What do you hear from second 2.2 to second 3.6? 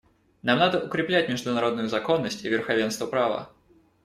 и верховенство права.